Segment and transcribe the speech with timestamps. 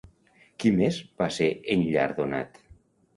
[0.61, 2.59] Qui més va ser enllardonat?